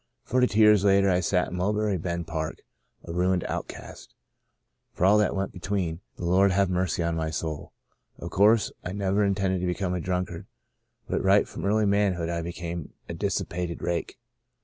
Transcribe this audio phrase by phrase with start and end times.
[0.23, 2.61] Forty two years later I sat in Mulberry Bend Park
[3.03, 4.15] a ruined outcast.
[4.93, 7.71] For all that went between, the Lord have mercy on my soul.
[8.17, 10.47] Of course I never intended to become a drunkard
[11.07, 14.17] but right from early manhood I became a dissi pated rake.